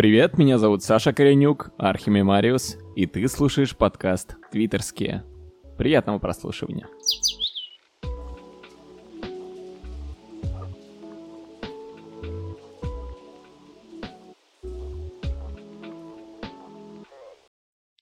[0.00, 5.24] Привет, меня зовут Саша Коренюк, Архимемариус, и ты слушаешь подкаст «Твиттерские».
[5.76, 6.86] Приятного прослушивания.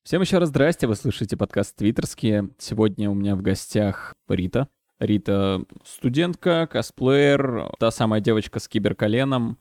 [0.05, 2.51] Всем еще раз здрасте, вы слушаете подкаст «Твиттерские».
[2.59, 4.69] Сегодня у меня в гостях Рита.
[5.01, 9.59] Рита— студентка, косплеер, та самая девочка с киберколеном.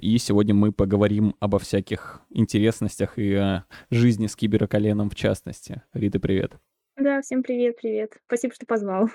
[0.00, 5.82] И сегодня мы поговорим обо всяких интересностях и о жизни с киберколеном в частности.
[5.92, 6.58] Рита, привет.
[6.96, 8.18] Да, всем привет, привет.
[8.26, 9.08] Спасибо, что позвал.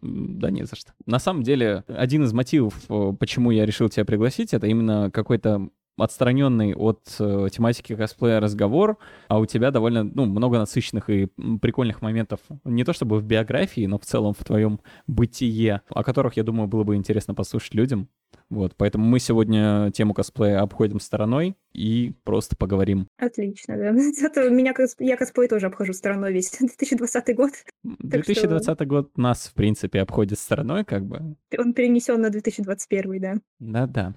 [0.00, 0.92] Да не за что.
[1.06, 5.68] На самом деле, один из мотивов, э, почему я решил тебя пригласить, это именно какой-то
[5.96, 8.98] отстраненный от э, тематики косплея разговор,
[9.28, 11.26] а у тебя довольно ну, много насыщенных и
[11.60, 16.36] прикольных моментов, не то чтобы в биографии, но в целом в твоем бытие, о которых,
[16.36, 18.08] я думаю, было бы интересно послушать людям.
[18.50, 23.08] Вот, поэтому мы сегодня тему косплея обходим стороной и просто поговорим.
[23.18, 23.94] Отлично, да.
[24.22, 27.50] Это меня, я косплей тоже обхожу стороной весь 2020 год.
[27.82, 28.84] 2020 что...
[28.86, 31.36] год нас, в принципе, обходит стороной, как бы.
[31.56, 33.34] Он перенесен на 2021, да.
[33.58, 34.14] Да-да.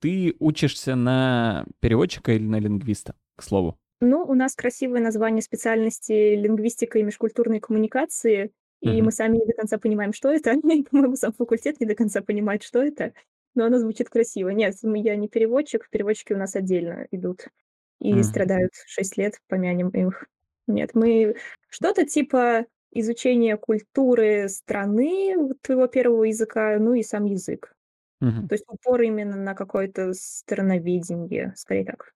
[0.00, 3.78] Ты учишься на переводчика или на лингвиста, к слову?
[4.00, 9.02] Ну, у нас красивое название специальности лингвистика и межкультурные коммуникации, и mm-hmm.
[9.02, 10.52] мы сами не до конца понимаем, что это.
[10.72, 13.12] И, по-моему, сам факультет не до конца понимает, что это.
[13.54, 14.48] Но оно звучит красиво.
[14.48, 17.48] Нет, я не переводчик, переводчики у нас отдельно идут
[18.00, 18.22] и mm-hmm.
[18.22, 20.26] страдают 6 лет, помянем их.
[20.66, 21.36] Нет, мы
[21.68, 27.74] что-то типа изучения культуры страны твоего первого языка, ну и сам язык.
[28.20, 28.48] Мгм.
[28.48, 32.12] То есть упор именно на какое-то страноведение, скорее так.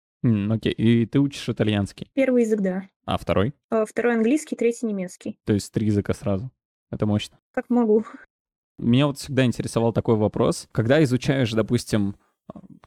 [0.50, 0.72] Окей.
[0.72, 2.10] И ты учишь итальянский.
[2.14, 2.88] Первый язык, да.
[3.04, 3.52] А второй?
[3.70, 5.38] А второй английский, третий немецкий.
[5.44, 6.50] То есть три языка сразу.
[6.90, 7.38] Это мощно.
[7.52, 8.04] Как могу.
[8.78, 10.68] Меня вот всегда интересовал такой вопрос.
[10.72, 12.16] Когда изучаешь, допустим,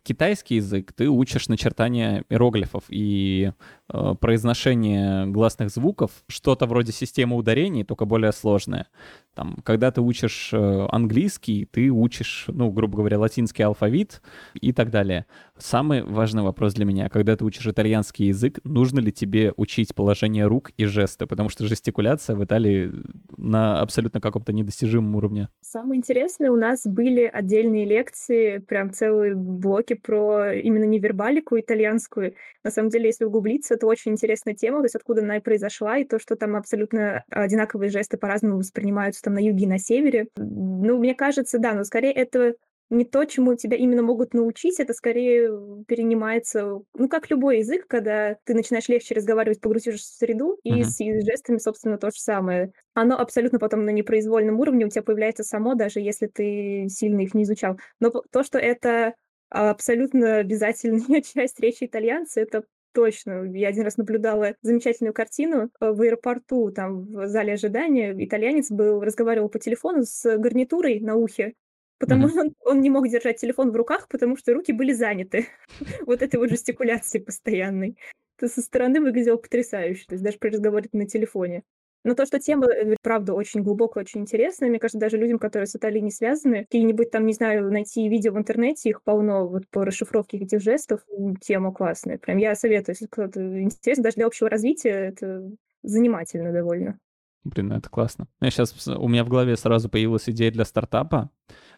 [0.04, 3.52] китайский язык, ты учишь начертание иероглифов и
[3.92, 8.88] э, произношение гласных звуков, что-то вроде системы ударений, только более сложное.
[9.38, 14.24] Там, когда ты учишь э, английский, ты учишь, ну, грубо говоря, латинский алфавит
[14.56, 15.28] и так далее.
[15.60, 20.48] Самый важный вопрос для меня, когда ты учишь итальянский язык, нужно ли тебе учить положение
[20.48, 21.28] рук и жесты?
[21.28, 22.92] Потому что жестикуляция в Италии
[23.38, 25.50] на абсолютно каком-то недостижимом уровне.
[25.62, 32.34] Самое интересное, у нас были отдельные лекции, прям целые блоки про именно невербалику итальянскую.
[32.64, 36.00] На самом деле, если углубиться, это очень интересная тема, то есть откуда она и произошла,
[36.00, 40.28] и то, что там абсолютно одинаковые жесты по-разному воспринимаются там на юге и на севере.
[40.38, 42.56] Ну, мне кажется, да, но скорее это
[42.90, 45.50] не то, чему тебя именно могут научить, это скорее
[45.86, 50.84] перенимается, ну, как любой язык, когда ты начинаешь легче разговаривать, погрузишься в среду, и uh-huh.
[50.86, 52.72] с жестами, собственно, то же самое.
[52.94, 57.34] Оно абсолютно потом на непроизвольном уровне у тебя появляется само, даже если ты сильно их
[57.34, 57.78] не изучал.
[58.00, 59.16] Но то, что это
[59.50, 62.64] абсолютно обязательная часть речи итальянца, это
[62.98, 63.44] точно.
[63.54, 68.16] Я один раз наблюдала замечательную картину э, в аэропорту, там в зале ожидания.
[68.18, 71.54] Итальянец был, разговаривал по телефону с гарнитурой на ухе,
[72.00, 75.46] потому что он, он не мог держать телефон в руках, потому что руки были заняты.
[76.08, 78.00] вот этой вот жестикуляции постоянной.
[78.40, 81.62] Это со стороны выглядело потрясающе, то есть даже при разговоре на телефоне.
[82.08, 85.68] Но то, что тема, э, правда, очень глубокая, очень интересная, мне кажется, даже людям, которые
[85.68, 89.68] с Италией не связаны, какие-нибудь там, не знаю, найти видео в интернете, их полно вот
[89.68, 91.02] по расшифровке этих жестов,
[91.42, 92.18] тема классная.
[92.18, 95.52] Прям я советую, если кто-то интересен, даже для общего развития, это
[95.84, 96.98] занимательно довольно.
[97.44, 98.28] Блин, ну это классно.
[98.40, 101.30] Я сейчас, у меня в голове сразу появилась идея для стартапа,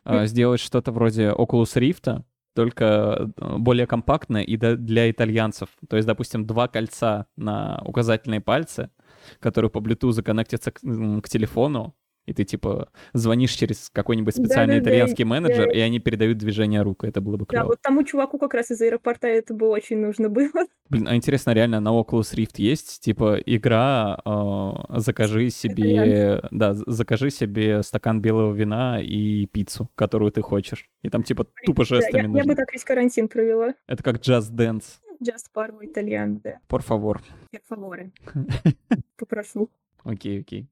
[0.05, 2.21] э, сделать что-то вроде Oculus Rift,
[2.53, 5.69] только э, более компактное и для итальянцев.
[5.89, 8.91] То есть, допустим, два кольца на указательные пальцы,
[9.39, 11.95] которые по Bluetooth коннектятся к, к телефону,
[12.29, 15.71] и ты, типа, звонишь через какой-нибудь специальный да, да, итальянский да, менеджер, да.
[15.71, 17.03] и они передают движение рук.
[17.03, 17.63] Это было бы клево.
[17.63, 20.49] Да, вот тому чуваку как раз из аэропорта это бы очень нужно было.
[20.89, 27.31] Блин, а интересно, реально на Oculus Rift есть, типа, игра э, «Закажи себе...» Да, закажи
[27.31, 30.87] себе стакан белого вина и пиццу, которую ты хочешь.
[31.01, 33.73] И там, типа, тупо жестами да, я, я бы так весь карантин провела.
[33.87, 34.99] Это как Just Dance.
[35.21, 36.59] Just parlo italiano, да.
[36.67, 37.21] Por favor.
[37.51, 38.11] Per favore.
[39.17, 39.69] Попрошу.
[40.03, 40.67] Окей, окей.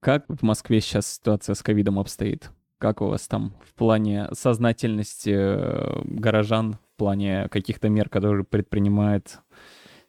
[0.00, 2.50] Как в Москве сейчас ситуация с ковидом обстоит?
[2.78, 9.38] Как у вас там в плане сознательности э, горожан, в плане каких-то мер, которые предпринимает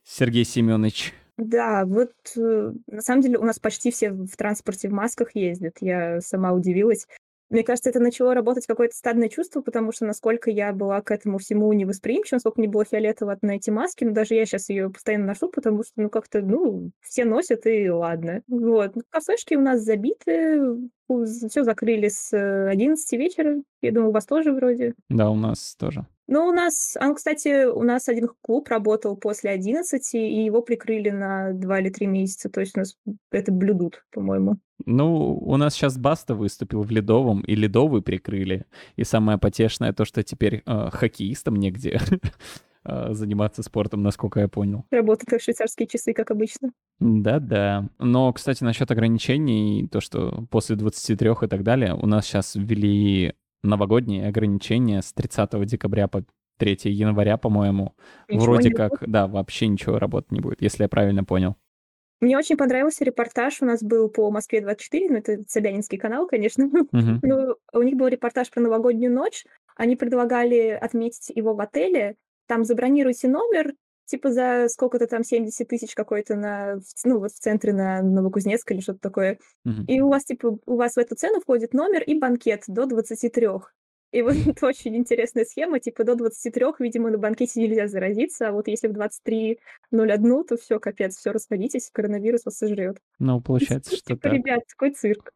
[0.03, 1.13] Сергей Семенович?
[1.37, 5.77] Да, вот э, на самом деле у нас почти все в транспорте в масках ездят.
[5.79, 7.07] Я сама удивилась.
[7.49, 11.37] Мне кажется, это начало работать какое-то стадное чувство, потому что насколько я была к этому
[11.37, 15.25] всему невосприимчива, насколько мне было фиолетово на эти маски, но даже я сейчас ее постоянно
[15.27, 18.41] ношу, потому что, ну, как-то, ну, все носят, и ладно.
[18.47, 18.95] Вот.
[18.95, 20.59] Ну, кафешки у нас забиты,
[21.07, 23.61] все закрыли с 11 вечера.
[23.81, 24.95] Я думаю, у вас тоже вроде.
[25.09, 26.05] Да, у нас тоже.
[26.27, 31.11] Ну, у нас, ну, кстати, у нас один клуб работал после 11, и его прикрыли
[31.11, 32.49] на 2 или 3 месяца.
[32.49, 32.97] То есть у нас
[33.31, 34.57] это блюдут, по-моему.
[34.85, 38.65] Ну, у нас сейчас Баста выступил в Ледовом, и Ледовый прикрыли.
[38.95, 41.99] И самое потешное то, что теперь э, хоккеистам негде
[42.85, 44.85] э, заниматься спортом, насколько я понял.
[44.89, 46.71] Работают как швейцарские часы, как обычно.
[46.99, 47.87] Да-да.
[47.99, 53.35] Но, кстати, насчет ограничений, то, что после 23 и так далее, у нас сейчас ввели
[53.63, 56.23] новогодние ограничения с 30 декабря по
[56.57, 57.95] 3 января, по-моему.
[58.29, 59.09] Ничего Вроде как, будет?
[59.09, 61.55] да, вообще ничего работать не будет, если я правильно понял.
[62.21, 63.61] Мне очень понравился репортаж.
[63.61, 66.65] У нас был по Москве-24, ну, это Собянинский канал, конечно.
[66.65, 67.19] Мгм.
[67.21, 69.45] Ну, у них был репортаж про новогоднюю ночь.
[69.75, 72.15] Они предлагали отметить его в отеле.
[72.47, 73.73] Там забронируйте номер,
[74.05, 78.81] типа за сколько-то там 70 тысяч какой-то на, ну, вот в центре на Новокузнецк или
[78.81, 79.39] что-то такое.
[79.63, 79.85] Мгм.
[79.85, 83.47] И у вас, типа, у вас в эту цену входит номер и банкет до 23.
[84.11, 88.51] И вот это очень интересная схема, типа до 23, видимо, на банкете нельзя заразиться, а
[88.51, 92.97] вот если в 23.01, то все, капец, все, расходитесь, коронавирус вас сожрет.
[93.19, 94.33] Ну, получается, что Типа, так.
[94.33, 95.31] ребят, такой цирк.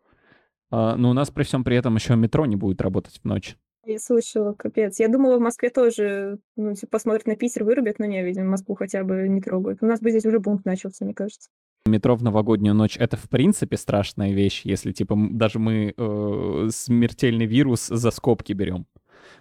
[0.72, 3.58] А, но у нас при всем при этом еще метро не будет работать в ночь.
[3.86, 5.00] Я слышала, капец.
[5.00, 8.76] Я думала, в Москве тоже, ну, типа, посмотрят на Питер, вырубят, но не, видимо, Москву
[8.76, 9.80] хотя бы не трогают.
[9.82, 11.50] У нас бы здесь уже бунт начался, мне кажется.
[11.86, 17.46] Метро в новогоднюю ночь— это в принципе страшная вещь, если типа даже мы э, смертельный
[17.46, 18.86] вирус за скобки берем.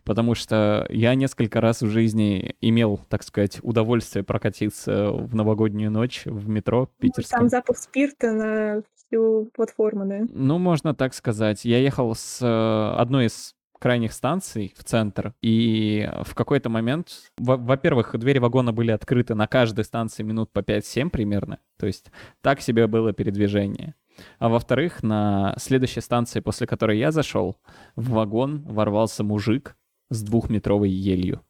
[0.04, 6.22] Потому что я несколько раз в жизни имел, так сказать, удовольствие прокатиться в новогоднюю ночь
[6.24, 7.40] в метро Ну, питерском.
[7.40, 10.20] Там запах спирта на всю платформу, да.
[10.30, 11.64] Ну, можно так сказать.
[11.64, 17.08] Я ехал с э, одной из крайних станций в центр, и в какой-то момент,
[17.38, 22.10] во- во-первых, двери вагона были открыты на каждой станции минут по 5-7 примерно, то есть
[22.40, 23.94] так себе было передвижение.
[24.38, 27.56] А во-вторых, на следующей станции, после которой я зашел,
[27.94, 29.76] в вагон ворвался мужик
[30.10, 31.40] с двухметровой елью.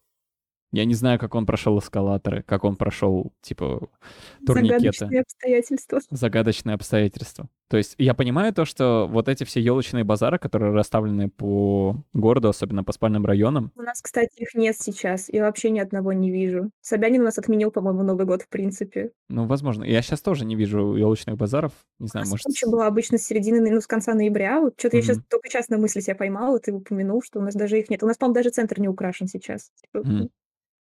[0.72, 3.88] Я не знаю, как он прошел эскалаторы, как он прошел, типа,
[4.46, 6.00] турникеты Загадочные обстоятельства.
[6.10, 7.48] загадочные обстоятельства.
[7.68, 12.48] То есть я понимаю то, что вот эти все елочные базары, которые расставлены по городу,
[12.48, 15.28] особенно по спальным районам, У нас, кстати, их нет сейчас.
[15.28, 16.70] Я вообще ни одного не вижу.
[16.80, 19.10] Собянин у нас отменил, по-моему, Новый год, в принципе.
[19.28, 22.44] ну, возможно, я сейчас тоже не вижу елочных базаров, не У знаю, нас может...
[22.44, 24.60] куча была обычно с середины, ну, с конца ноября.
[24.60, 27.54] Вот что-то я сейчас только сейчас на мысли себя поймала, ты упомянул, что у нас
[27.54, 28.02] даже их нет.
[28.02, 29.70] У нас, по-моему, даже центр не украшен сейчас.
[29.92, 30.30] Мгм.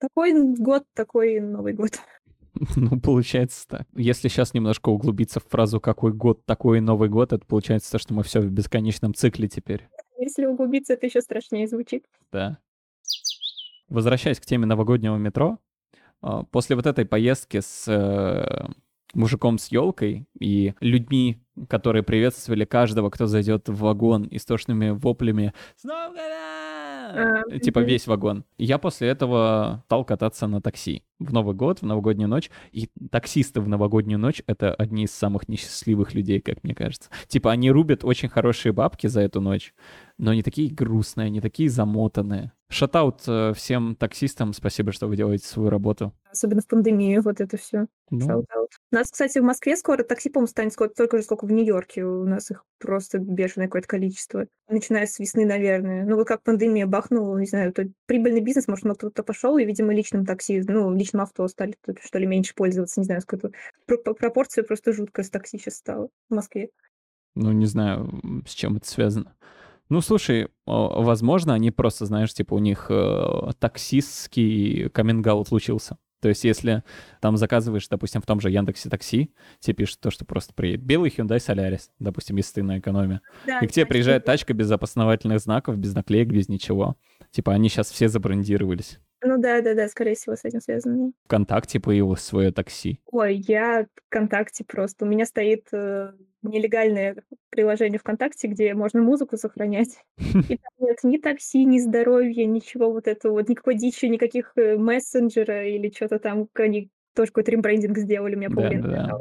[0.00, 1.90] Такой год, такой Новый год.
[2.76, 3.86] Ну, получается так.
[3.94, 8.12] Если сейчас немножко углубиться в фразу «какой год, такой Новый год», это получается то, что
[8.12, 9.88] мы все в бесконечном цикле теперь.
[10.18, 12.04] Если углубиться, это еще страшнее звучит.
[12.32, 12.58] Да.
[13.88, 15.58] Возвращаясь к теме новогоднего метро,
[16.22, 18.68] а, после вот этой поездки с э,
[19.14, 25.84] мужиком с елкой и людьми, которые приветствовали каждого, кто зайдет в вагон истошными воплями «С
[25.84, 26.69] Новым годом!»
[27.10, 27.88] А, Типа мгм.
[27.88, 28.44] весь вагон.
[28.58, 32.50] Я после этого стал кататься на такси в Новый год, в новогоднюю ночь.
[32.72, 37.10] И таксисты в новогоднюю ночь— это одни из самых несчастливых людей, как мне кажется.
[37.26, 39.74] Типа они рубят очень хорошие бабки за эту ночь,
[40.18, 42.52] но они такие грустные, они такие замотанные.
[42.68, 46.12] Шатаут э, всем таксистам, спасибо, что вы делаете свою работу.
[46.30, 47.86] Особенно в пандемию, вот это все.
[48.10, 48.44] Ну,
[48.92, 52.04] У нас, кстати, в Москве скоро такси, по-моему, станет сколько, только же, сколько в Нью-Йорке.
[52.04, 54.46] У нас их просто бешеное какое-то количество.
[54.68, 56.04] Начиная с весны, наверное.
[56.04, 59.64] Ну, вот как пандемия бахнула, не знаю, то прибыльный бизнес, может, много кто-то пошел, и,
[59.64, 63.00] видимо, личным такси, ну, личным авто стали, что ли, меньше пользоваться.
[63.00, 63.50] Не знаю, сколько
[63.86, 66.70] пропорция просто жуткая с такси сейчас стала в Москве.
[67.34, 69.34] ну, не знаю, с чем это связано.
[69.88, 75.98] Ну, слушай, возможно, они просто, знаешь, типа у них э, таксистский каминг случился.
[76.20, 76.84] То есть, если
[77.20, 81.10] там заказываешь, допустим, в том же Яндексе Такси, тебе пишут то, что просто приедет белый
[81.10, 83.20] Hyundai Solaris, допустим, если ты на экономе.
[83.46, 86.96] Да, И к тебе приезжает тачка без опознавательных знаков, без наклеек, без ничего.
[87.30, 88.98] Типа они сейчас все забрендировались.
[89.22, 91.12] Ну да, да, да, скорее всего, с этим связано.
[91.24, 93.00] ВКонтакте появилось свое такси.
[93.10, 95.04] Ой, я ВКонтакте просто.
[95.04, 96.12] У меня стоит э,
[96.42, 97.16] нелегальное
[97.50, 100.02] приложение ВКонтакте, где можно музыку сохранять.
[100.18, 104.76] И там нет ни такси, ни здоровья, ничего вот этого, вот никакой дичи, никаких э,
[104.76, 106.48] мессенджера или что-то там.
[106.54, 109.18] Они тоже какой-то рембрендинг сделали, у меня Да, половина да.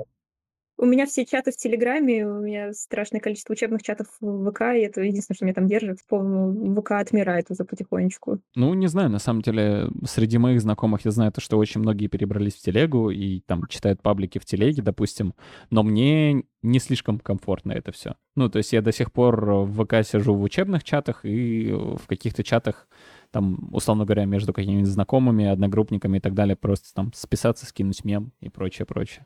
[0.81, 4.79] У меня все чаты в Телеграме, у меня страшное количество учебных чатов в ВК, и
[4.79, 5.99] это единственное, что меня там держит.
[6.07, 8.39] По-моему, ВК отмирает уже потихонечку.
[8.55, 12.07] Ну, не знаю, на самом деле, среди моих знакомых я знаю то, что очень многие
[12.07, 15.33] перебрались в телегу и там читают паблики в телеге, допустим,
[15.69, 18.15] но мне не слишком комфортно это все.
[18.37, 22.07] Ну, то есть я до сих пор в ВК сижу в учебных чатах и в
[22.07, 22.87] каких-то чатах,
[23.31, 28.31] там, условно говоря, между какими-нибудь знакомыми, одногруппниками и так далее, просто там списаться, скинуть мем
[28.39, 29.25] и прочее, прочее.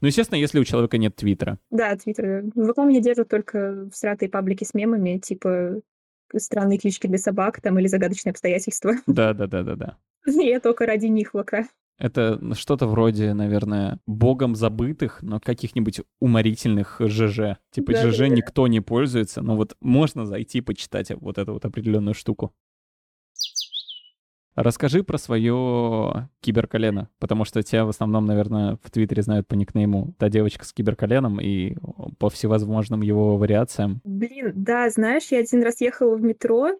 [0.00, 1.58] Ну, естественно, если у человека нет твиттера.
[1.70, 2.44] Да, Твиттер.
[2.50, 5.80] ВК меня держит только в сратой паблике с мемами, типа
[6.36, 8.94] странные клички для собак там или загадочные обстоятельства.
[9.06, 9.96] Да-да-да-да-да.
[10.26, 11.66] Я только ради них пока.
[11.96, 17.58] Это что-то вроде, наверное, богом забытых, но каких-нибудь уморительных ЖЖ.
[17.70, 18.10] Типа Да-да-да.
[18.10, 22.52] ЖЖ никто не пользуется, но вот можно зайти почитать вот эту вот определенную штуку.
[24.54, 30.14] Расскажи про свое киберколено, потому что тебя в основном, наверное, в Твиттере знают по никнейму
[30.18, 31.76] та девочка с киберколеном и
[32.18, 34.00] по всевозможным его вариациям.
[34.04, 36.70] Блин, да, знаешь, я один раз ехала в метро,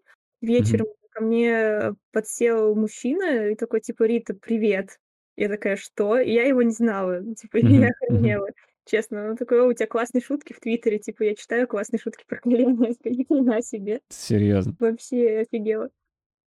[0.40, 4.98] вечером ко мне подсел мужчина и такой, типа, Рита, привет.
[5.36, 6.18] Я такая, что?
[6.18, 8.48] И я его не знала, типа, Мгм, я охренела.
[8.84, 12.38] Честно, он такой, у тебя классные шутки в Твиттере, типа, я читаю классные шутки про
[12.38, 14.76] колено, я ни хрена себе, Серьезно.
[14.78, 15.90] вообще офигела.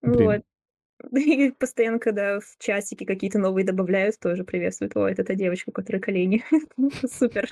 [0.02, 0.26] Блин.
[0.26, 0.42] Вот.
[1.12, 4.96] И постоянно, когда в чатике какие-то новые добавляют, тоже приветствуют.
[4.96, 6.44] О, это та девочка, у колени.
[7.08, 7.50] Супер.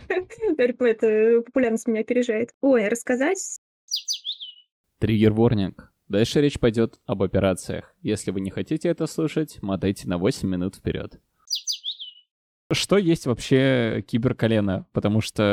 [0.58, 2.52] Это популярность меня опережает.
[2.62, 3.60] Ой, а рассказать?
[5.00, 5.92] Триггер-ворнинг.
[6.08, 7.96] Дальше речь пойдет об операциях.
[8.02, 11.20] Если вы не хотите это слушать, мотайте на 8 минут вперед.
[12.72, 14.88] Что есть вообще киберколено?
[14.91, 15.43] Потому что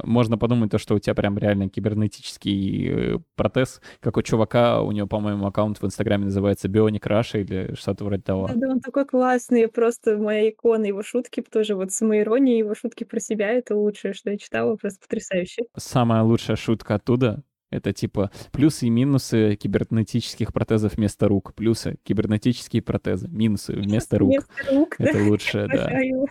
[0.00, 4.80] э, можно подумать то, что у тебя прям реально кибернетический э, протез, как у чувака,
[4.82, 8.48] у него, по-моему, аккаунт в Инстаграме называется Bionic Russia или что-то вроде того.
[8.54, 13.18] Да, он такой классный, просто моя икона, его шутки тоже вот самоирония, его шутки про
[13.18, 15.64] себя, это лучшее, что я читала, просто потрясающе.
[15.76, 17.42] Самая лучшая шутка оттуда—
[17.76, 21.54] это типа плюсы и минусы кибернетических протезов вместо рук.
[21.54, 23.28] Плюсы— кибернетические протезы.
[23.28, 24.30] Минусы— вместо рук.
[24.30, 25.04] Вместо рук, да.
[25.04, 25.18] Это
[25.68, 25.84] да.
[25.84, 26.26] Обожаю.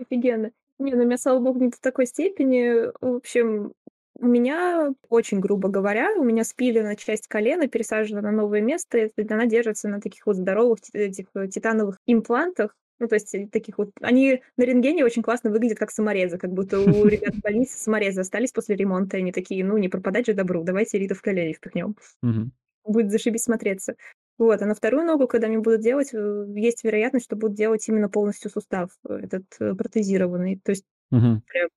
[0.00, 0.50] Офигенно.
[0.78, 2.92] Не, ну, богу, не до такой степени.
[3.00, 3.72] В общем,
[4.20, 9.32] у меня, очень грубо говоря, у меня спилена часть колена, пересажена на новое место, и
[9.32, 12.74] она держится на таких вот здоровых э, титановых имплантах.
[12.98, 13.90] Ну, то есть э, таких вот...
[14.00, 18.20] Они на рентгене очень классно выглядят как саморезы, как будто у ребят в больнице саморезы
[18.20, 21.52] остались после ремонта, и они такие, ну, не пропадать же добру, давайте Риту в колени
[21.52, 22.52] впихнем Мгм.
[22.84, 23.94] будет зашибись смотреться.
[24.36, 27.88] Вот, а на вторую ногу, когда мне будут делать, э, есть вероятность, что будут делать
[27.88, 31.42] именно полностью сустав э, этот протезированный, то есть Мгм.
[31.46, 31.68] прям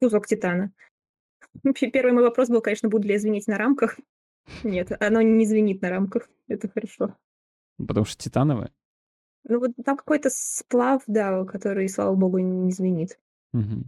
[0.00, 0.72] кусок титана.
[1.62, 3.98] Вообще, первый мой вопрос был, конечно, буду ли я звенеть на рамках.
[4.64, 7.14] Нет, оно не звенит на рамках, это хорошо.
[7.76, 8.72] Потому что титановое?
[9.48, 13.18] Ну вот там какой-то сплав, да, который, слава богу, не звенит.
[13.52, 13.84] Мгм.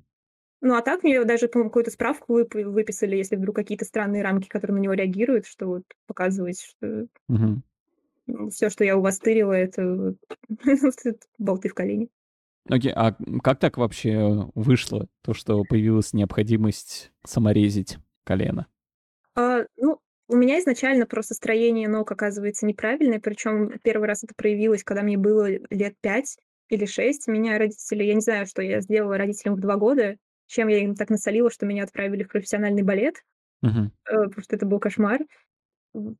[0.62, 4.48] Ну а так мне даже, по-моему, какую-то справку вып- выписали, если вдруг какие-то странные рамки,
[4.48, 7.62] которые на него реагируют, что вот показывает, что Мгм.
[8.50, 10.14] все, что я у вас тырила, это
[11.38, 12.08] болты в колени.
[12.68, 18.66] Окей, а как так вообще вышло, то, что появилась необходимость саморезить колено?
[19.34, 19.98] А, ну,
[20.30, 25.18] у меня изначально просто строение ног оказывается неправильное, причем первый раз это проявилось, когда мне
[25.18, 27.26] было лет 5 или 6.
[27.26, 30.94] Меня родители, я не знаю, что я сделала родителям в 2 года, чем я им
[30.94, 33.16] так насолила, что меня отправили в профессиональный балет,
[34.08, 35.20] э, потому что это был кошмар.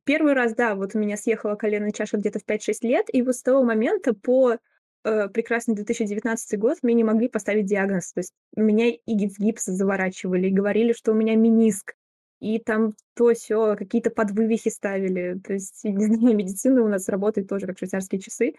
[0.03, 3.35] Первый раз, да, вот у меня съехала коленная чаша где-то в 5-6 лет, и вот
[3.35, 4.57] с того момента по
[5.05, 8.11] э, прекрасный 2019 год мне не могли поставить диагноз.
[8.11, 11.93] То есть меня и гипс гипс заворачивали, и говорили, что у меня мениск,
[12.41, 15.39] и там то все какие-то подвывихи ставили.
[15.45, 18.55] То есть, не знаю, медицина у нас работает тоже как швейцарские часы.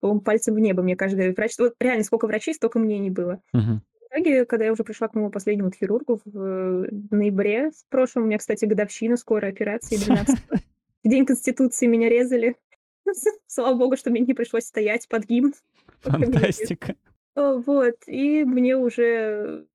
[0.00, 1.52] По-моему, пальцем в небо мне каждый врач...
[1.58, 3.40] Вот реально, сколько врачей, столько мнений было.
[3.52, 3.82] Мгм.
[4.00, 8.24] В итоге, когда я уже пришла к моему последнему хирургу в э, ноябре в прошлом,
[8.24, 10.38] у меня, кстати, годовщина скорой операции, 12
[11.04, 12.56] В день Конституции меня резали.
[13.46, 15.54] Слава богу, что мне не пришлось стоять под гимн.
[16.00, 16.94] Фантастика.
[17.34, 19.66] Э, Вот, и мне уже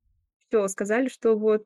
[0.47, 1.65] все сказали, что вот,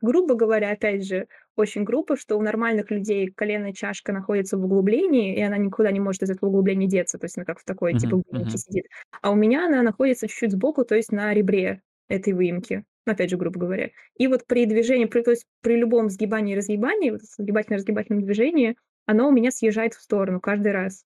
[0.00, 5.36] грубо говоря, опять же, очень грубо, что у нормальных людей коленная чашка находится в углублении,
[5.36, 7.94] и она никуда не может из этого углубления деться, то есть она как в такой,
[7.94, 8.86] типа, выемке сидит.
[9.22, 13.36] А у меня она находится чуть-чуть сбоку, то есть на ребре этой выемки, опять же,
[13.36, 13.90] грубо говоря.
[14.16, 18.76] И вот при движении, при, то есть при любом сгибании и разгибании, вот сгибательно-разгибательном движении,
[19.06, 21.04] оно у меня съезжает в сторону каждый раз.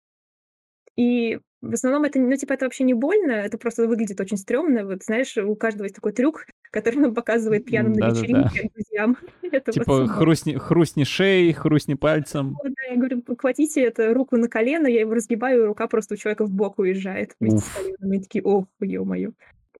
[0.97, 4.85] И в основном это, ну, типа, это вообще не больно, это просто выглядит очень стрёмно.
[4.85, 8.21] Вот знаешь, у каждого есть такой трюк, который он показывает пьяным на Да-да-да.
[8.21, 9.16] вечеринке друзьям.
[9.43, 12.57] Это Типа хрустни, хрустни шеей, хрустни пальцем.
[12.64, 16.16] Да, я говорю, хватите это руку на колено, я его разгибаю, и рука просто у
[16.16, 17.76] человека в бок уезжает вместе с Уф.
[17.76, 18.12] коленом.
[18.12, 19.31] И такие, ох, ё-моё.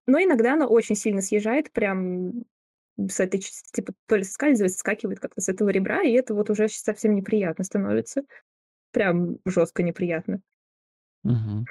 [0.07, 2.45] Но иногда она очень сильно съезжает, прям
[2.97, 3.41] с этой,
[3.73, 7.65] типа, то ли соскальзывает, соскакивает как-то с этого ребра, и это вот уже совсем неприятно
[7.65, 8.23] становится.
[8.93, 10.41] Прям жестко неприятно.
[11.25, 11.65] Мгм.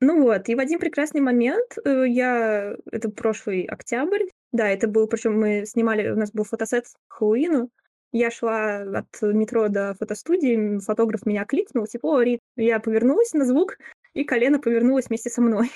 [0.00, 5.06] Ну вот, и в один прекрасный момент, э, я это прошлый октябрь, да, это был,
[5.06, 7.70] причем мы снимали, у нас был фотосет к Хэллоуину.
[8.10, 13.44] Я шла от метро до фотостудии, фотограф меня кликнул, типа, о, Рит, я повернулась на
[13.44, 13.76] звук,
[14.14, 15.70] и колено повернулось вместе со мной.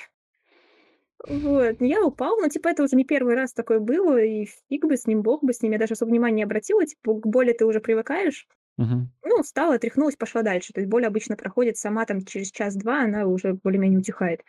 [1.28, 4.96] Вот, я упала, но, типа, это уже не первый раз такое было, и фиг бы
[4.96, 7.52] с ним, бог бы с ним, я даже особо внимания не обратила, типа, к боли
[7.52, 8.48] ты уже привыкаешь,
[8.78, 9.10] Мгм.
[9.24, 10.72] Ну, встала, отряхнулась, пошла дальше.
[10.72, 14.42] То есть боль обычно проходит сама там через час-два, она уже более-менее утихает.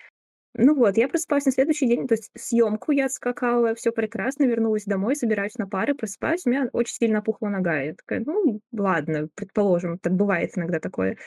[0.56, 4.86] Ну вот, я просыпаюсь на следующий день, то есть съемку я отскакала, все прекрасно, вернулась
[4.86, 7.80] домой, собираюсь на пары, просыпаюсь, у меня очень сильно опухла нога.
[7.82, 11.18] Я такая: "Ну, ладно, предположим, так бывает иногда такое".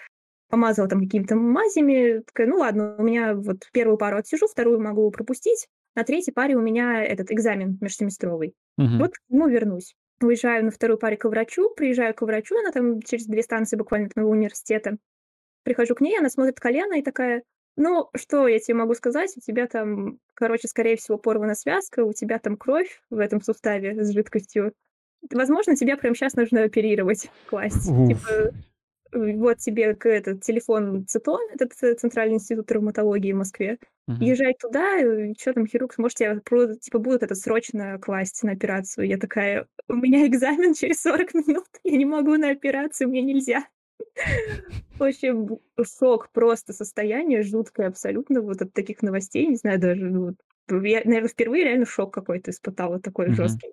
[0.50, 5.11] Помазала там какими-то мазями, такая: "Ну ладно, у меня вот первую пару отсижу, вторую могу
[5.11, 8.54] пропустить, на третьей паре у меня этот экзамен межсеместровый.
[8.78, 9.00] Мгм.
[9.00, 9.95] Вот к нему вернусь".
[10.23, 14.09] Уезжаю на второй паре к врачу, приезжаю к врачу, она там через 2 станции буквально
[14.09, 14.99] от моего университета.
[15.64, 17.42] Прихожу к ней, она смотрит колено и такая:
[17.76, 19.33] "Ну, что я тебе могу сказать?
[19.37, 24.02] У тебя там, короче, скорее всего, порвана связка, у тебя там кровь в этом суставе
[24.04, 24.73] с жидкостью.
[25.33, 27.87] Возможно, тебя прямо щас нужно оперировать, класть.
[28.06, 28.50] Типа, Уф.
[29.12, 33.78] э, вот тебе этот телефон ЦИТО, этот ц Центральный институт травматологии в Москве.
[34.09, 34.25] Мгм.
[34.25, 36.40] Езжай туда, э, чё там хирург, может, тебя
[36.80, 39.06] типа будут это срочно класть на операцию".
[39.09, 43.66] Я такая: "У меня экзамен через 40 минут, я не могу на операцию, мне нельзя".
[44.98, 49.46] Вообще б шок просто, состояние жуткое абсолютно вот от таких новостей.
[49.46, 50.26] Не знаю даже, ну
[50.68, 53.36] вот, я, наверно, впервые реально шок какой-то испытала такой Мгм.
[53.36, 53.72] жёсткий.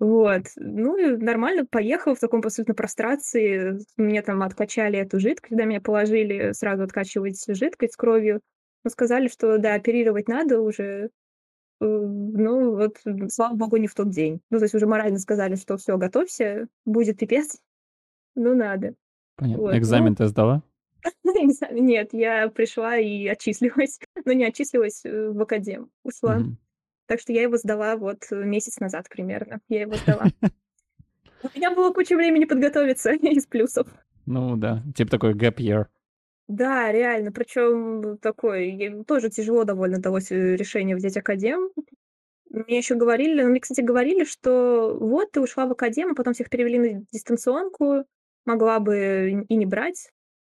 [0.00, 0.42] Вот.
[0.56, 3.78] Ну и нормально поехала в таком абсолютно прострации.
[3.96, 8.40] Мне там откачали эту жидкость, когда меня положили сразу откачивать жидкость с кровью.
[8.84, 11.10] Но сказали, что да, оперировать надо уже.
[11.80, 12.98] Э, ну вот,
[13.30, 14.40] слава богу, не в тот день.
[14.50, 17.58] Ну, то есть уже морально сказали, что всё, готовься, будет пипец,
[18.36, 18.94] но надо.
[19.36, 19.62] Понятно.
[19.62, 20.62] Вот, ну Экзамен ты сдала?
[21.72, 23.98] нет, я пришла и отчислилась.
[24.26, 26.38] Ну, не отчислилась, э, в академ ушла.
[27.06, 29.60] Так что я его сдала вот, э, месяц назад примерно.
[29.68, 30.24] Я его сдала.
[31.42, 33.86] У меня было куча времени подготовиться из плюсов.
[34.24, 35.86] Ну да, типа такой gap year.
[36.48, 41.70] Да, реально, причём такой, тоже тяжело довольно далось, э, решение взять академ.
[42.50, 46.34] Мне ещё говорили, ну, мне, кстати, говорили, что вот ты ушла в академ, а потом
[46.34, 48.04] всех перевели на дистанционку,
[48.46, 50.10] могла бы и не брать,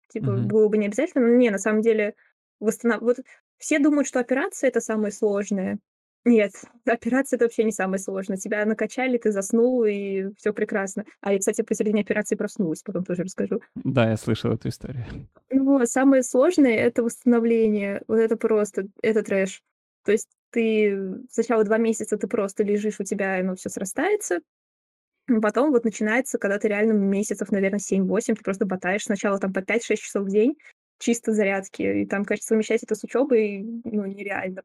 [0.10, 0.48] типа Мгм.
[0.48, 1.28] было бы не обязательно.
[1.28, 2.16] Но не, на самом деле
[2.60, 3.18] восстанов вот
[3.60, 5.80] все думают, что операция- это самое сложное.
[6.26, 6.52] Нет,
[6.86, 8.38] операция- это вообще не самое сложное.
[8.38, 11.06] Тебя накачали, ты заснул, и всё прекрасно.
[11.22, 13.62] А я, кстати, посередине операции проснулась, потом тоже расскажу.
[13.76, 15.06] Да, я слышал эту историю.
[15.52, 18.04] Ну самое сложное- это восстановление.
[18.08, 19.62] Вот это просто, это трэш.
[20.06, 24.40] То есть ты сначала 2 месяца ты просто лежишь, у тебя оно всё срастается.
[25.42, 29.04] Потом вот начинается, когда ты реально месяцев, наверно, 7-8 ты просто ботаешь.
[29.04, 30.56] Сначала там по 5-6 часов в день
[31.00, 34.64] чисто зарядки, и там, конечно, совмещать это с учёбой, ну, нереально.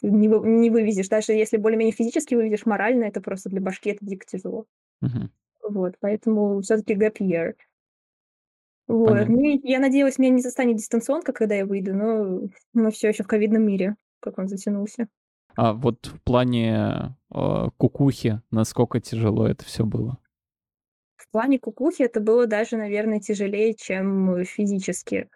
[0.00, 1.08] Ты не вы не вывезешь.
[1.08, 4.66] Даже если более-менее физически вывезешь, морально это просто для башки это дико тяжело.
[5.02, 5.30] Мгм.
[5.62, 7.54] Вот, поэтому всё-таки gap year.
[8.88, 9.28] Вот.
[9.28, 9.34] Понятно.
[9.34, 12.40] Ну я надеялась, меня не застанет дистанционка, когда я выйду, но
[12.72, 15.08] мы всё ещё в ковидном мире, как он затянулся.
[15.62, 20.16] А вот в плане, а, кукухи, насколько тяжело это всё было?
[21.18, 25.28] В плане кукухи это было даже, наверное, тяжелее, чем физически.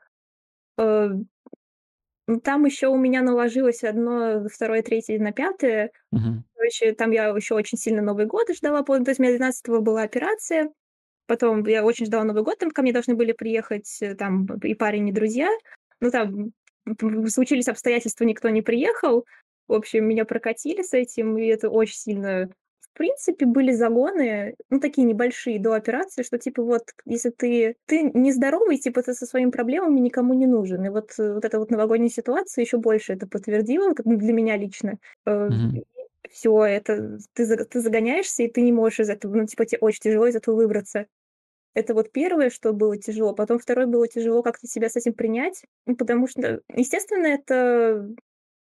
[0.78, 1.10] Э,
[2.44, 5.90] там ещё у меня наложилось 1, 2, 3 на 5.
[6.12, 6.44] Мгм.
[6.56, 8.82] Короче, там я ещё очень сильно Новый год ждала.
[8.84, 10.70] То есть у меня 12 была операция.
[11.26, 14.74] Потом я очень ждала Новый год, там ко мне должны были приехать, э, там и
[14.74, 15.48] парень, и друзья.
[16.00, 16.52] Ну, там
[17.28, 19.26] случились обстоятельства, никто не приехал.
[19.68, 22.50] В общем, меня прокатили с этим, и это очень сильно
[22.92, 28.02] В принципе, были загоны, ну, такие небольшие до операции, что типа вот если ты ты
[28.14, 30.84] нездоровый, типа ты со своими проблемами никому не нужен.
[30.84, 34.56] И вот вот эта вот новогодняя ситуация ещё больше это подтвердила, как, ну, для меня
[34.56, 34.98] лично.
[35.26, 35.80] Э, Мгм.
[36.22, 39.78] и всё это ты ты загоняешься, и ты не можешь из этого, ну, типа те
[39.80, 41.06] очень тяжело из этого выбраться.
[41.74, 43.34] Это вот 1, что было тяжело.
[43.34, 45.64] Потом 2 было тяжело как-то себя с этим принять.
[45.86, 48.10] Ну, потому что, естественно, это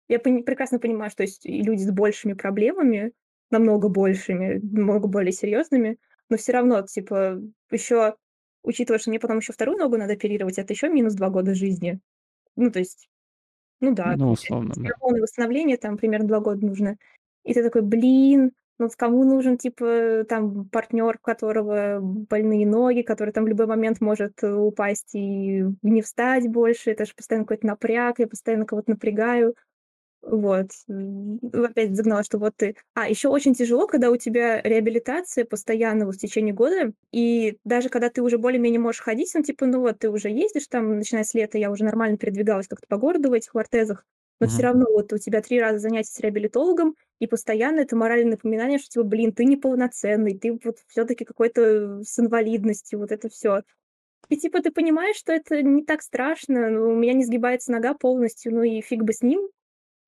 [0.10, 3.14] я пони прекрасно понимаю, что есть люди с большими проблемами,
[3.52, 5.98] намного большими, намного более серьёзными,
[6.30, 7.42] но всё равно, типа,
[7.72, 8.16] ещё
[8.64, 12.00] учитывая, что мне потом ещё 2 ногу надо оперировать, это ещё минус 2 года жизни.
[12.58, 13.10] Ну, то есть,
[13.82, 14.96] ну да, Ну, условно, да.
[15.00, 16.98] полного восстановления там примерно 2 года нужно.
[17.46, 23.34] И ты такой: "Блин, ну кому нужен, типа, там партнёр, у которого больные ноги, который
[23.34, 26.92] там в любой момент может упасть и не встать больше".
[26.92, 29.56] Это ж постоянно какой-то напряг, я постоянно кого-то напрягаю.
[30.26, 30.72] Вот.
[30.90, 36.06] М, опять загнала, что вот ты А, ещё очень тяжело, когда у тебя реабилитация постоянно
[36.08, 39.82] вот в течение года, и даже когда ты уже более-менее можешь ходить, ну, типа, ну
[39.82, 43.30] вот ты уже ездишь там, начиная с лета, я уже нормально передвигалась как-то по городу
[43.30, 44.04] в этих "Ортезах",
[44.40, 44.64] но всё Мгм.
[44.64, 48.90] равно вот у тебя 3 раза занятия с реабилитологом, и постоянно это моральное напоминание, что
[48.90, 52.98] типа: "Блин, ты неполноценный, ты вот всё-таки какой-то с инвалидностью".
[53.00, 53.62] Вот это всё.
[54.30, 56.70] И типа ты понимаешь, что это не так страшно.
[56.70, 59.50] Ну, у меня не сгибается нога полностью, ну и фиг бы с ним.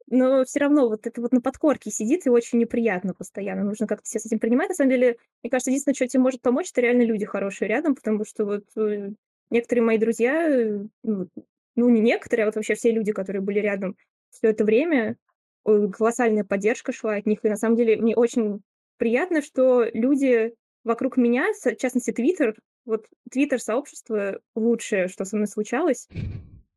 [0.09, 3.63] Но все равно вот это вот на подкорке сидит, и очень неприятно постоянно.
[3.63, 4.69] Нужно как-то себя с этим принимать.
[4.69, 7.95] На самом деле, мне кажется, единственное, что тебе может помочь, это реально люди хорошие рядом,
[7.95, 9.11] потому что вот э,
[9.49, 11.27] некоторые мои друзья, э, ну,
[11.75, 13.95] ну, не некоторые, а вот вообще все люди, которые были рядом
[14.31, 15.17] все это время,
[15.63, 17.39] колоссальная поддержка шла от них.
[17.43, 18.61] И на самом деле мне очень
[18.97, 26.07] приятно, что люди вокруг меня, в частности, Твиттер, вот Твиттер-сообщество лучшее, что со мной случалось,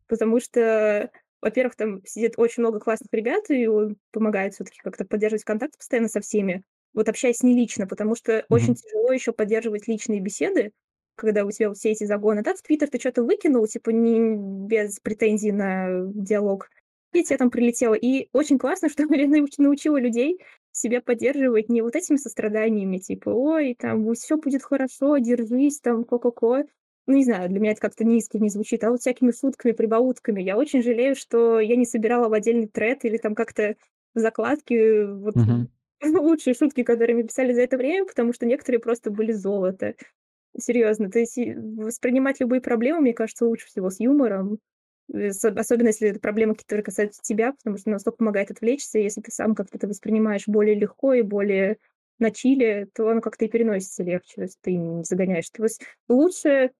[0.08, 1.10] потому что
[1.42, 5.76] во-первых, там сидит очень много классных ребят, и он помогает все таки как-то поддерживать контакт
[5.76, 10.72] постоянно со всеми, вот общаясь не лично, потому что очень тяжело еще поддерживать личные беседы,
[11.14, 12.42] когда у тебя вот все эти загоны.
[12.42, 16.68] Так в Твиттер ты что то выкинул, типа, не без претензий на диалог,
[17.12, 17.94] и тебе там прилетело.
[17.94, 20.40] И очень классно, что Марина научила людей
[20.72, 26.64] себя поддерживать не вот этими состраданиями, типа: "Ой, там все будет хорошо, держись, там ко-ко-ко"
[27.11, 30.42] ну, не знаю, для меня это как-то неискренне звучит, а вот всякими шутками, прибаутками.
[30.42, 33.77] Я очень жалею, что я не собирала в отдельный тред или там как-то
[34.14, 35.68] закладки вот Мгм.
[36.05, 39.94] лучшие шутки, которые мне писали за это время, потому что некоторые просто были золото.
[40.59, 44.59] Серьезно, то есть воспринимать любые проблемы, мне кажется, лучше всего с юмором.
[45.12, 48.99] Э, особенно если это проблемы, которые касаются тебя, потому что настолько помогает отвлечься.
[48.99, 51.79] Если ты сам как-то это воспринимаешь более легко и более
[52.18, 55.49] на чиле, то оно как-то и переносится легче, если ты не загоняешь.
[55.51, 56.73] То есть лучше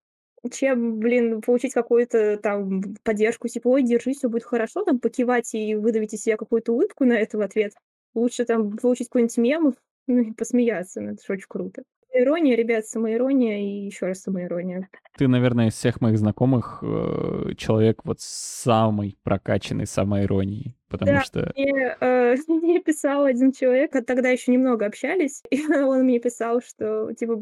[0.48, 5.74] чем, блин, получить какую-то там поддержку, типа, ой, держись, все будет хорошо, там покивать и
[5.74, 7.74] выдавить из себя какую-то улыбку на это в ответ.
[8.14, 9.74] Лучше там получить какой-нибудь мем,
[10.07, 11.83] ну и посмеяться, ну это же очень круто.
[12.12, 14.88] Ирония, ребят, самоирония и еще раз самоирония.
[15.16, 21.20] Ты, наверное, из всех моих знакомых э, человек вот с самой прокачанной самоиронией, потому Да,
[21.20, 26.18] что мне, э, мне писал один человек, а тогда еще немного общались, и он мне
[26.18, 27.40] писал, что, типа,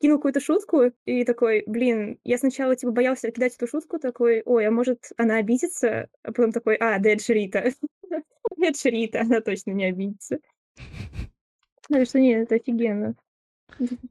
[0.00, 2.18] кинул какую-то шутку и такой: "Блин".
[2.24, 6.52] Я сначала, типа, боялся кидать эту шутку, такой: "Ой, а может, она обидится?" А потом
[6.52, 7.70] такой: "А, да это ж Рита.
[8.58, 10.38] Это ж Рита, она точно не обидится".
[11.88, 13.14] Так что нет, это офигенно.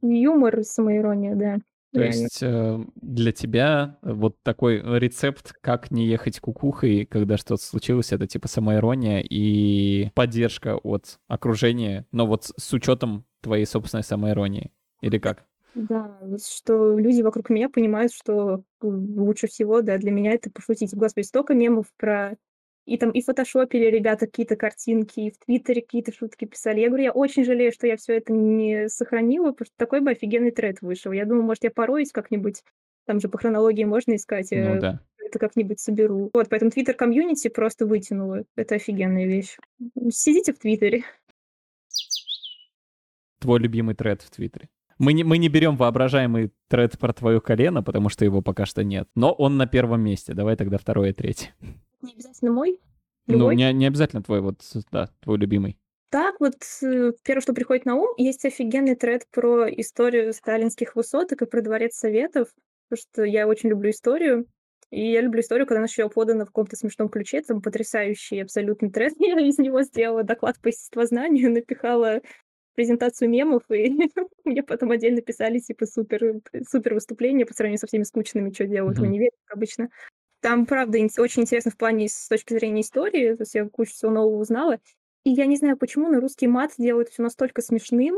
[0.01, 1.59] Юмор, самоирония, да,
[1.93, 2.21] То реально.
[2.21, 8.27] есть э, для тебя вот такой рецепт, как не ехать кукухой, когда что-то случилось, это
[8.27, 14.71] типа самоирония и поддержка от окружения, но вот с учетом твоей собственной самоиронии.
[15.01, 15.45] Или как?
[15.75, 20.93] Да, что люди вокруг меня понимают, что лучше всего, да, для меня это пошутить.
[20.95, 22.37] Господи, столько мемов про
[22.89, 26.79] и там и фотошопили ребята какие-то картинки, и в Твиттере какие-то шутки писали.
[26.79, 30.09] Я говорю, я очень жалею, что я все это не сохранила, потому что такой бы
[30.09, 31.11] офигенный тред вышел.
[31.11, 32.63] Я думаю, может, я пороюсь как-нибудь,
[33.05, 35.01] там же по хронологии можно искать, Ну э, да.
[35.19, 36.31] это как-нибудь соберу.
[36.33, 38.43] Вот, поэтому Твиттер комьюнити просто вытянула.
[38.55, 39.57] Это офигенная вещь.
[40.09, 41.03] Сидите в Твиттере.
[43.37, 44.67] Твой любимый тред в Твиттере.
[44.99, 48.83] Мы не, мы не берем воображаемый тред про твое колено, потому что его пока что
[48.83, 49.07] нет.
[49.15, 50.33] Но он на первом месте.
[50.33, 51.51] Давай тогда второй и третий.
[52.01, 52.79] Не обязательно мой.
[53.25, 53.55] Ну, Любой.
[53.55, 55.77] не, не обязательно твой, вот, да, твой любимый.
[56.09, 61.41] Так вот, э, первое, что приходит на ум, есть офигенный тред про историю сталинских высоток
[61.41, 62.47] и про Дворец Советов,
[62.89, 64.47] потому что я очень люблю историю.
[64.89, 67.41] И я люблю историю, когда она еще подана в каком-то смешном ключе.
[67.41, 69.13] Там потрясающий абсолютный тред.
[69.19, 72.21] Я из него сделала доклад по естествознанию, напихала
[72.75, 73.89] презентацию мемов, и
[74.45, 78.97] мне потом отдельно писали, типа, супер, супер выступление по сравнению со всеми скучными, что делают
[78.97, 79.09] в Мгм.
[79.11, 79.89] универе, как обычно.
[80.41, 84.11] Там, правда, очень интересно в плане с точки зрения истории, то есть я кучу всего
[84.11, 84.79] нового узнала.
[85.25, 88.15] И я не знаю, почему, но русский мат делает все настолько смешным.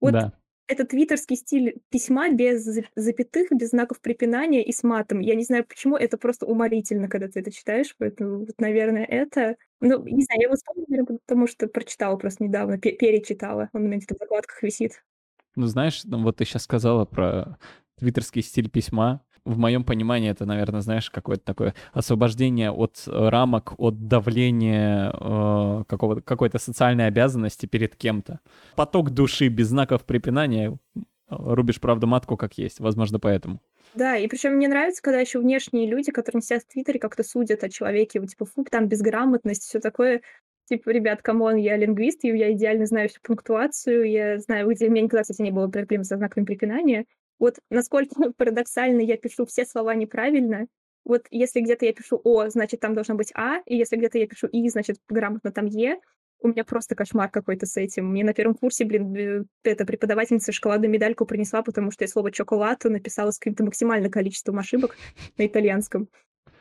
[0.00, 0.32] Вот Да.
[0.68, 5.18] это твиттерский стиль письма без за- запятых, без знаков препинания и с матом.
[5.20, 9.56] Я не знаю, почему, это просто уморительно, когда ты это читаешь, поэтому, вот, наверное, это...
[9.80, 13.82] Ну, не знаю, я его вспомнила, наверно, потому что прочитала просто недавно, пе- перечитала, он
[13.82, 15.02] у меня где-то в закладках висит.
[15.54, 17.58] Ну, знаешь, ну, вот ты сейчас сказала про
[17.98, 19.22] твиттерский стиль письма.
[19.44, 25.84] В моем понимании это, наверное, знаешь, какое-то такое освобождение от э, рамок, от давления э,
[25.86, 28.40] какого-то, какой-то социальной обязанности перед кем-то.
[28.74, 30.76] Поток души без знаков препинания.
[30.96, 32.80] э, Рубишь, правда, матку как есть.
[32.80, 33.60] Возможно, поэтому.
[33.96, 37.64] Да, и причем мне нравится, когда еще внешние люди, которые сидят в Твиттере, как-то судят
[37.64, 40.20] о человеке, вот, типа, фу, там безграмотность, все такое.
[40.66, 44.88] Типа, ребят, come on, я лингвист, и я идеально знаю всю пунктуацию, я знаю, где
[44.88, 47.06] у меня никогда, кстати, не было проблем со знаками препинания.
[47.38, 50.66] Вот насколько парадоксально я пишу все слова неправильно.
[51.04, 54.26] Вот если где-то я пишу «о», значит, там должно быть «а», и если где-то я
[54.26, 56.00] пишу «и», значит, грамотно там «е».
[56.40, 58.10] У меня просто кошмар какой-то с этим.
[58.10, 62.90] Мне на первом курсе, блин, эта преподавательница шоколадную медальку принесла, потому что я слово «чоколато»
[62.90, 64.96] написала с каким-то максимальным количеством ошибок
[65.38, 66.08] на итальянском.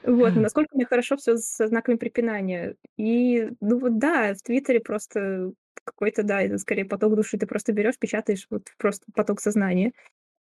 [0.04, 2.76] Вот, насколько мне хорошо все со знаками препинания.
[2.96, 5.52] И, ну вот да, в Твиттере просто
[5.84, 7.38] какой-то, да, это скорее поток души.
[7.38, 9.94] Ты просто берешь, печатаешь, вот просто поток сознания.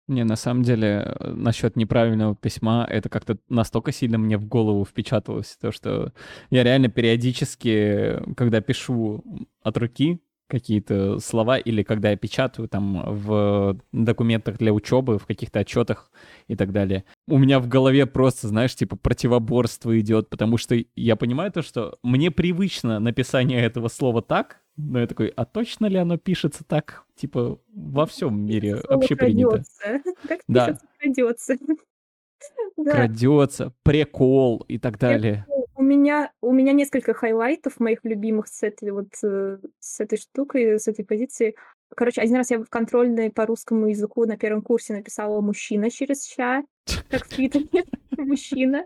[0.09, 4.83] Не, на самом деле, э, насчет неправильного письма, это как-то настолько сильно мне в голову
[4.83, 6.13] впечаталось, то, что
[6.49, 9.23] я реально периодически, когда пишу
[9.61, 15.59] от руки, какие-то слова, или когда я печатаю там в документах для учебы, в каких-то
[15.59, 16.11] отчетах
[16.47, 17.05] и так далее.
[17.27, 21.99] У меня в голове просто, знаешь, типа противоборство идет, потому что я понимаю то, что
[22.01, 27.03] мне привычно написание этого слова так, но я такой, а точно ли оно пишется так,
[27.15, 29.63] типа, во всем мире общепринято?
[30.27, 30.67] Как да.
[30.67, 31.57] пишется, крадется.
[32.85, 35.45] Крадется, прикол и так далее.
[35.75, 40.17] У меня, у меня несколько highlight ов моих любимых с этой вот, э, с этой
[40.17, 41.55] штукой, с этой позиции.
[41.95, 46.25] Короче, один раз я в контрольной по русскому языку на первом курсе написала «мужчина» через
[46.25, 46.63] «ща»,
[47.09, 47.83] как в Твиттере,
[48.17, 48.85] «мужчина».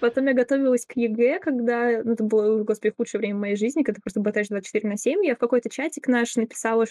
[0.00, 4.00] Потом я готовилась к ЕГЭ, когда, ну, это было, господи, худшее время моей жизни, когда
[4.02, 5.24] просто ботаешь 24 на 7.
[5.24, 6.86] Я в какой-то чатик наш написала,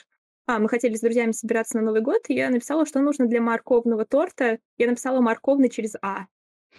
[0.46, 3.42] а, мы хотели с друзьями собираться на Новый год, и я написала, что нужно для
[3.42, 4.60] морковного торта.
[4.78, 6.28] Я написала морковный через А.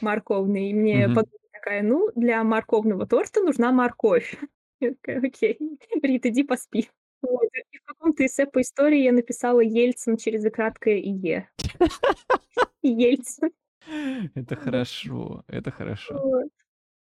[0.01, 0.71] Морковный.
[0.71, 1.15] И мне mm-hmm.
[1.15, 4.37] подруга такая, ну, для морковного торта нужна морковь.
[4.81, 5.59] Я такая, окей,
[6.03, 6.89] Рит, иди поспи.
[7.23, 7.49] Вот.
[7.71, 11.51] И в каком-то эссе по истории я написала Ельцин через и краткое ИЕ.
[12.83, 13.51] Ельцин.
[14.35, 16.19] Это хорошо, это хорошо.
[16.23, 16.49] Вот.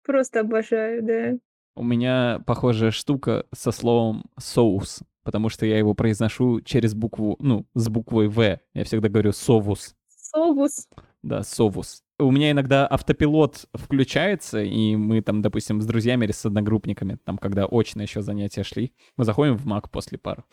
[0.05, 1.39] Просто обожаю, да.
[1.75, 7.67] У меня похожая штука со словом соус, потому что я его произношу через букву, ну,
[7.75, 8.61] с буквой В.
[8.75, 9.95] Я всегда говорю совус.
[10.09, 10.89] Совус.
[11.23, 16.45] Да, совус у меня иногда автопилот включается, и мы там, допустим, с друзьями или с
[16.47, 20.45] одногруппниками, там, когда очно еще занятия шли, мы заходим в Мак после пар.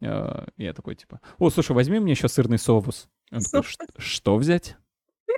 [0.00, 3.08] Э, я такой, типа, о, слушай, возьми мне еще сырный соус.
[3.32, 4.76] Он такой, что взять?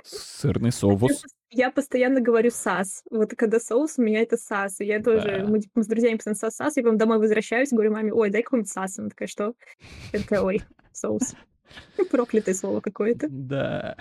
[0.03, 1.23] Сырный соус.
[1.51, 3.03] Я постоянно говорю сас.
[3.09, 4.79] Вот когда соус, у меня это сас.
[4.81, 5.45] И я тоже, да.
[5.47, 6.77] мы типа, с друзьями постоянно сас, сас.
[6.77, 8.99] Я потом домой возвращаюсь, говорю маме, ой, дай какой-нибудь сас.
[8.99, 9.53] Она такая, что?
[10.11, 11.35] Такая, ой, соус.
[12.11, 13.27] Проклятое слово какое-то.
[13.29, 13.95] Да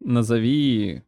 [0.00, 1.02] назови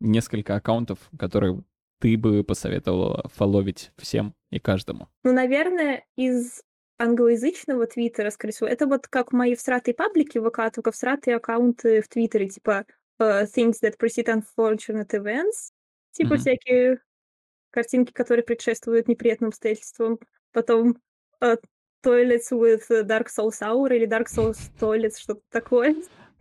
[0.00, 1.62] несколько аккаунтов, которые
[2.00, 5.08] ты бы посоветовала фоловить всем и каждому.
[5.22, 6.62] Ну, наверное, из
[7.02, 12.00] англоязычного твиттера, скорее всего, это вот как мои всратые паблики в ВК, только всратые аккаунты
[12.00, 12.86] в твиттере, типа
[13.20, 15.72] uh, things that precede unfortunate events,
[16.12, 16.38] типа mm-hmm.
[16.38, 16.98] всякие
[17.70, 20.18] картинки, которые предшествуют неприятным обстоятельствам,
[20.52, 20.98] потом
[21.42, 21.58] uh,
[22.04, 25.96] toilets with Dark Souls Hour или Dark Souls Toilets, что-то такое.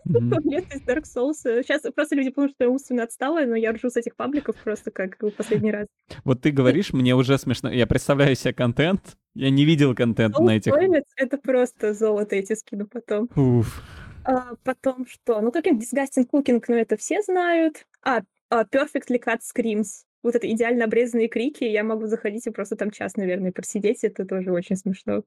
[0.06, 1.36] Нет, из Dark Souls.
[1.44, 4.92] Сейчас просто люди помнят, что я умственно отсталая, но я ржу с этих пабликов просто
[4.92, 5.88] как в последний раз.
[6.24, 7.72] Вот ты говоришь, мне уже смешно.
[7.72, 9.18] Я представляю себе контент.
[9.34, 10.74] Я не видел контент на этих.
[11.16, 13.30] Это просто золото, эти скину потом.
[13.36, 13.82] Уф.
[14.24, 15.42] А, потом что?
[15.42, 17.86] Ну, каким Disgusting Cooking, ну, это все знают.
[18.04, 20.04] А, а Perfectly Cut Screams.
[20.24, 21.64] Вот это идеально обрезанные крики.
[21.64, 24.04] Я могу заходить и просто там час, наверное, просидеть.
[24.04, 25.24] Это тоже очень смешно.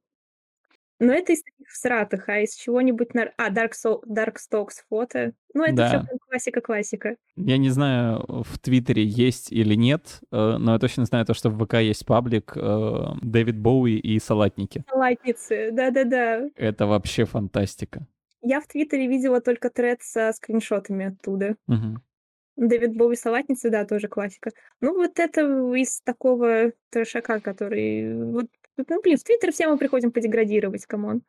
[1.00, 3.14] Но это из таких всратых, а из чего-нибудь...
[3.14, 3.32] Нар...
[3.36, 4.00] А, Dark, so...
[4.06, 5.32] Dark Stokes фото.
[5.52, 5.88] Ну, это да.
[5.88, 7.16] все классика-классика.
[7.36, 11.50] Я не знаю, в Твиттере есть или нет, э, но я точно знаю то, что
[11.50, 14.84] в ВК есть паблик э, Дэвид Боуи и салатники.
[14.88, 16.48] Салатницы, да-да-да.
[16.56, 18.06] Это вообще фантастика.
[18.42, 21.56] Я в Твиттере видела только тред со скриншотами оттуда.
[21.66, 21.98] Угу.
[22.56, 24.50] Дэвид Боуи салатницы, да, тоже классика.
[24.80, 25.40] Ну, вот это
[25.74, 28.32] из такого трешака, который...
[28.32, 31.22] Вот ну, блин, в Твиттер все мы приходим подеградировать, come on.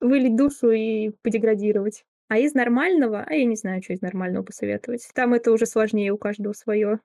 [0.00, 2.04] Вылить душу и подеградировать.
[2.28, 5.08] А из нормального, а я не знаю, что из нормального посоветовать.
[5.14, 7.00] Там это уже сложнее, у каждого свое.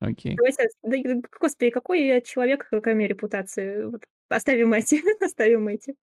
[0.00, 0.36] Окей.
[0.36, 3.88] Давайте, да, господи, какой я человек, какая у меня репутация.
[3.88, 5.94] Вот, оставим эти, оставим эти.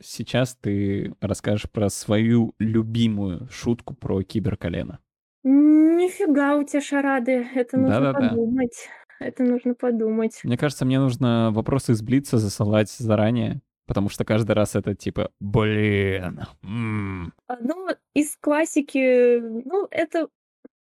[0.00, 5.00] Сейчас ты расскажешь про свою любимую шутку про киберколено.
[5.44, 8.28] Нифига у тебя шарады, это нужно Да-да-да.
[8.30, 8.88] подумать.
[9.22, 10.40] Это нужно подумать.
[10.44, 15.30] Мне кажется, мне нужно вопросы из Блица засылать заранее, потому что каждый раз это типа,
[15.40, 16.40] блин.
[16.62, 17.32] М-м.
[17.60, 20.28] Ну, из классики, ну, это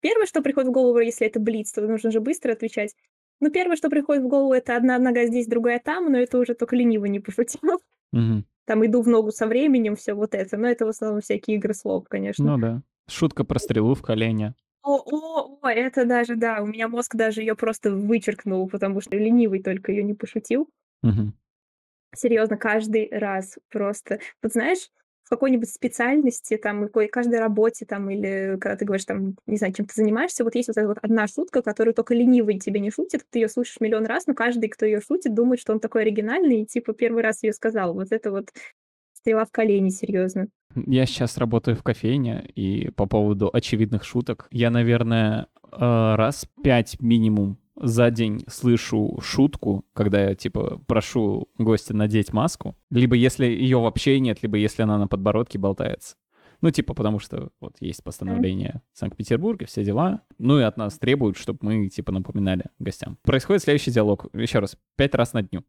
[0.02, 2.96] первое, что приходит в голову, если это Блиц, то нужно же быстро отвечать.
[3.40, 6.54] Ну, первое, что приходит в голову, это одна нога здесь, другая там, но это уже
[6.54, 7.82] только лениво не пошутил.
[8.14, 8.44] Угу.
[8.66, 10.56] Там иду в ногу со временем, все вот это.
[10.58, 12.46] Но это в основном всякие игры слов, конечно.
[12.46, 12.82] Ну да.
[13.10, 14.56] Шутка про стрелу в колене.
[14.84, 19.16] О, о, о, это даже, да, у меня мозг даже ее просто вычеркнул, потому что
[19.16, 20.70] ленивый только ее не пошутил.
[21.02, 21.34] Мгм.
[22.16, 24.20] Серьезно, каждый раз просто.
[24.42, 24.90] Вот знаешь,
[25.24, 29.74] в какой-нибудь специальности, там, в каждой работе, там, или когда ты говоришь, там, не знаю,
[29.74, 32.92] чем ты занимаешься, вот есть вот эта вот одна шутка, которую только ленивый тебе не
[32.92, 36.02] шутит, ты ее слушаешь миллион раз, но каждый, кто ее шутит, думает, что он такой
[36.04, 37.94] оригинальный, и типа первый раз ее сказал.
[37.94, 38.50] Вот это вот
[39.24, 40.48] стрела в колени, серьезно.
[40.76, 47.00] Я сейчас работаю в кофейне, и по поводу очевидных шуток, я, наверное, э, раз пять
[47.00, 53.80] минимум за день слышу шутку, когда я, типа, прошу гостя надеть маску, либо если ее
[53.80, 56.16] вообще нет, либо если она на подбородке болтается.
[56.62, 60.22] Ну, типа, потому что вот есть постановление Санкт-Петербурга, все дела.
[60.38, 63.18] Ну, и от нас требуют, чтобы мы, типа, напоминали гостям.
[63.24, 64.28] Происходит следующий диалог.
[64.34, 65.64] Еще раз, пять раз на дню.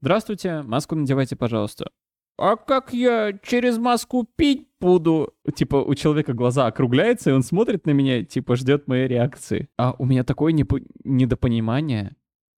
[0.00, 1.90] Здравствуйте, маску надевайте, пожалуйста.
[2.38, 5.34] А как я через маску пить буду?
[5.54, 9.68] Типа у человека глаза округляются, и он смотрит на меня, типа ждет моей реакции.
[9.78, 12.16] А у меня такое непо- недопонимание.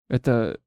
[0.09, 0.59] Это...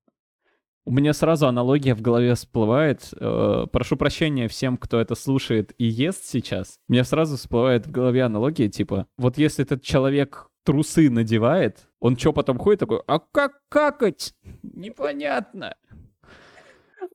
[0.84, 3.14] У меня сразу аналогия в голове всплывает.
[3.20, 6.80] Э, прошу прощения всем, кто это слушает и ест сейчас.
[6.90, 12.18] У меня сразу всплывает в голове аналогия, типа, вот если этот человек трусы надевает, он
[12.18, 14.34] что потом ходит такой, а как какать?
[14.64, 15.76] Непонятно.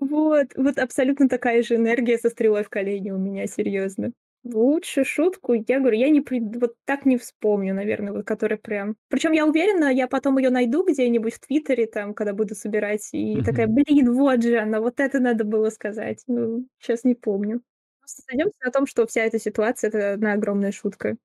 [0.01, 4.12] Вот, вот абсолютно такая же энергия со стрелой в колене у меня, серьезно.
[4.44, 6.22] Лучше шутку, я говорю, я не
[6.61, 8.96] вот так не вспомню, наверное, вот которая прям.
[9.09, 13.42] Причем я уверена, я потом ее найду где-нибудь в Твиттере, там, когда буду собирать, и
[13.42, 16.22] такая, блин, вот же она, вот это надо было сказать.
[16.29, 17.61] Ну, сейчас не помню.
[18.01, 21.16] Просто сойдемся на том, что вся эта ситуация это одна огромная шутка.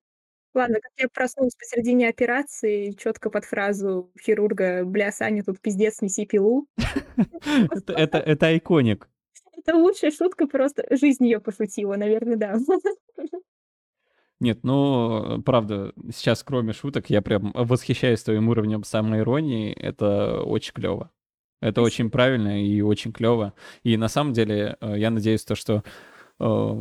[0.54, 6.26] Ладно, как я проснулась посередине операции, четко под фразу хирурга «Бля, Саня, тут пиздец, неси
[6.26, 6.66] пилу».
[7.70, 9.08] Это, это, это иконик.
[9.56, 12.58] Это лучшая шутка, просто жизнь ее пошутила, наверное, да.
[14.40, 19.72] Нет, ну, правда, сейчас, кроме шуток, я прям восхищаюсь твоим уровнем самоиронии.
[19.72, 21.12] Это очень клево.
[21.60, 21.86] Это Спасибо.
[21.86, 23.54] очень правильно и очень клево.
[23.84, 25.84] И на самом деле, э, я надеюсь, то, что
[26.40, 26.80] э,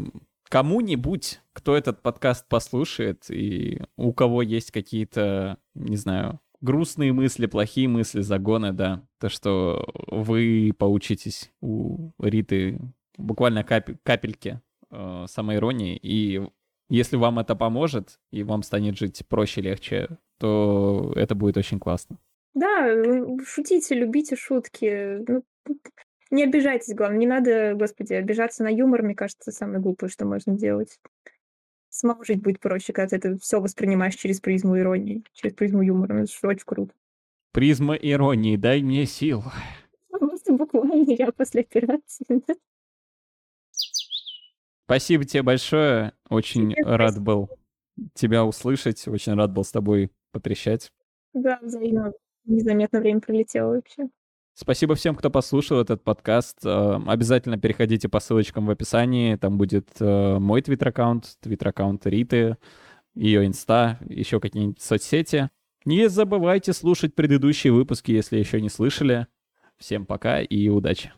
[0.51, 7.87] кому-нибудь, кто этот подкаст послушает, и у кого есть какие-то, не знаю, грустные мысли, плохие
[7.87, 12.79] мысли, загоны, да, то, что вы поучитесь у Риты
[13.17, 14.59] буквально кап- капельки
[14.89, 16.45] э, самоиронии, и
[16.89, 22.17] если вам это поможет, и вам станет жить проще, легче, то это будет очень классно.
[22.53, 22.93] Да,
[23.45, 25.23] шутите, любите шутки.
[25.25, 25.43] Ну,
[26.32, 27.20] не обижайтесь, главное.
[27.20, 31.00] Не надо, господи, обижаться на юмор, мне кажется, самое глупое, что можно делать.
[31.89, 36.24] Самому жить будет проще, когда ты это все воспринимаешь через призму иронии, через призму юмора.
[36.24, 36.94] Это же очень круто.
[37.52, 39.44] Призма иронии, дай мне сил.
[40.10, 42.41] Просто буквально я после операции.
[44.86, 46.13] Спасибо тебе большое.
[46.30, 47.26] Очень тебе рад спасибо.
[47.26, 47.50] был
[48.13, 49.06] тебя услышать.
[49.08, 50.94] Очень рад был с тобой потрещать.
[51.34, 52.13] Да, взаимно.
[52.46, 54.10] Незаметно время пролетело вообще.
[54.53, 56.59] Спасибо всем, кто послушал этот подкаст.
[56.65, 59.35] Э, обязательно переходите по ссылочкам в описании.
[59.35, 62.57] Там будет э, мой твиттер-аккаунт, твиттер-аккаунт Риты,
[63.15, 65.49] ее инста, еще какие-нибудь соцсети.
[65.85, 69.27] Не забывайте слушать предыдущие выпуски, если еще не слышали.
[69.77, 71.11] Всем пока и удачи.